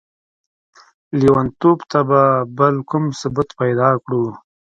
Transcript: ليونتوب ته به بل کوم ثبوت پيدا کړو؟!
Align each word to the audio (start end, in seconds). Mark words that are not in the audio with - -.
ليونتوب 1.19 1.77
ته 1.91 1.99
به 2.09 2.23
بل 2.57 2.75
کوم 2.89 3.03
ثبوت 3.19 3.49
پيدا 3.59 3.89
کړو؟! 4.03 4.23